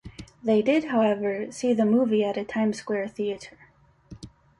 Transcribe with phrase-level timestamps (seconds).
[0.43, 3.55] They did, however, see the movie at a Times Square theater.